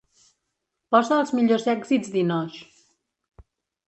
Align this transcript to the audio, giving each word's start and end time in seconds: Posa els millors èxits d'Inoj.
Posa 0.95 1.19
els 1.23 1.33
millors 1.39 1.67
èxits 1.73 2.09
d'Inoj. 2.15 2.57